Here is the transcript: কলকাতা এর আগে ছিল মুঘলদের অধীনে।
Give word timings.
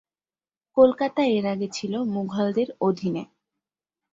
কলকাতা 0.77 1.21
এর 1.27 1.45
আগে 1.45 1.67
ছিল 1.67 1.93
মুঘলদের 2.13 2.69
অধীনে। 2.81 3.23